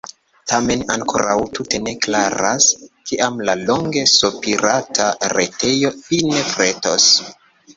[0.51, 2.69] Tamen ankoraŭ tute ne klaras,
[3.11, 7.09] kiam la longe sopirata retejo fine pretos.